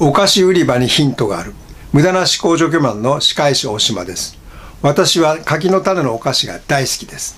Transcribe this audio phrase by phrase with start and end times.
[0.00, 1.54] お菓子売り場にヒントがある。
[1.92, 4.38] 無駄な思考除去マンの歯科医師大島です。
[4.80, 7.36] 私は柿の種のお菓子が大好きです。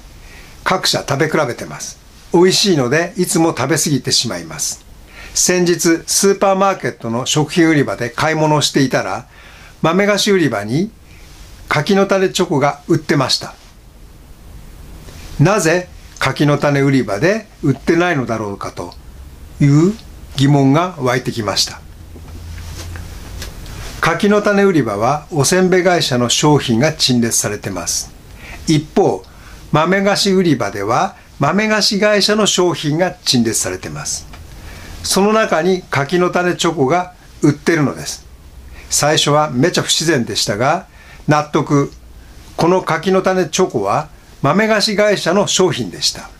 [0.62, 1.98] 各社食べ比べてます。
[2.34, 4.84] 美味しいのでいつも食べ過ぎてしまいます。
[5.32, 9.26] 先日、スーパーマーケットの食品売り場で買い物をしていたら、
[9.80, 10.90] 豆菓子売り場に
[11.68, 13.54] 柿の種チョコが売ってました。
[15.38, 15.88] なぜ
[16.18, 18.92] 柿の種売り場で売ってないのだろうかと
[19.62, 19.94] いう
[20.36, 21.80] 疑問が湧いてきました。
[24.00, 28.10] 柿の種売り場はおせんべい会社の商品が陳列されてます。
[28.66, 29.22] 一方、
[29.72, 34.26] 豆菓子売り場では豆菓子会社の商品が陳列されてます。
[35.02, 38.26] その中に柿の種チョコが売ってるのです。
[38.88, 40.86] 最初はめちゃ不自然でしたが、
[41.28, 41.92] 納得。
[42.56, 44.08] この柿の種チョコは
[44.40, 46.30] 豆菓子会社の商品でした。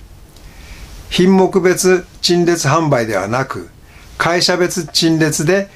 [1.11, 3.69] 品目別陳列販売ではなく、
[4.17, 5.69] 会社別陳列で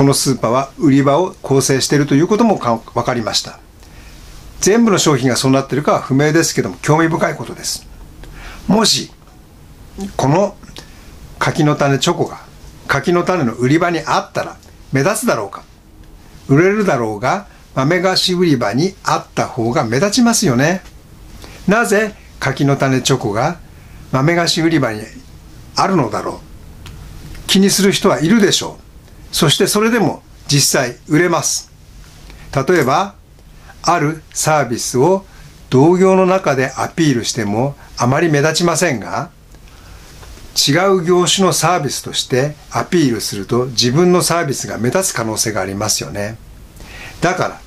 [0.00, 3.60] このスーパーは売り場を構成しているということも分かりました。
[4.58, 7.86] 全部の商品がそうなっているかは不明ですけども興味深いことです。
[8.66, 9.10] もし
[10.16, 10.56] この
[11.38, 12.40] 柿の種チョコが
[12.88, 14.56] 柿の種の売り場にあったら
[14.90, 15.64] 目立つだろうか。
[16.48, 20.80] 売れるだろうが豆菓子売り場にあった方が目立ちますよね。
[21.68, 23.58] なぜ柿の種チョコが
[24.12, 25.02] 豆菓子売り場に
[25.76, 27.46] あるのだろう。
[27.46, 28.89] 気にする人はいるでしょう。
[29.32, 31.70] そしてそれでも実際売れます。
[32.54, 33.14] 例えば、
[33.82, 35.24] あるサービスを
[35.70, 39.30] 同業の中でアピールしてもあまり目立ちませんが、
[40.56, 46.36] 違う業種のサービスとしてアピールすると自分のサービスが目立つ可能性がありますよね。
[47.20, 47.60] だから、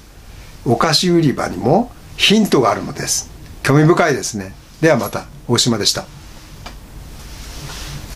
[0.65, 3.29] お菓子売り場にもヒントがあるのです。
[3.63, 4.53] 興味深いですね。
[4.81, 6.05] ではまた、大島でした。